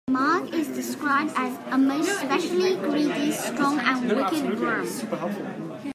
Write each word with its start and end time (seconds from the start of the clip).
Smaug 0.09 0.51
is 0.51 0.67
described 0.69 1.31
as 1.35 1.55
"a 1.71 1.77
most 1.77 2.19
specially 2.21 2.75
greedy, 2.77 3.31
strong 3.31 3.77
and 3.79 4.09
wicked 4.09 4.57
wyrm". 4.59 5.69